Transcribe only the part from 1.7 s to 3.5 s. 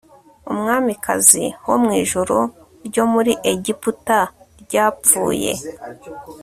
mw'ijoro ryo muri